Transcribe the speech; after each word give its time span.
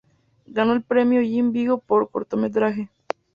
Ganó 0.47 0.73
el 0.73 0.81
premio 0.81 1.21
Jean 1.21 1.51
Vigo 1.51 1.77
por 1.77 2.09
cortometraje. 2.09 2.89